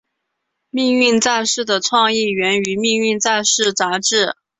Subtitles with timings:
[0.71, 4.33] 命运战士的创意源于命运战士杂志。